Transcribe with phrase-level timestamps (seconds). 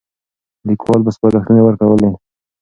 [0.67, 2.09] ليکوال به سپارښتنې ورکولې.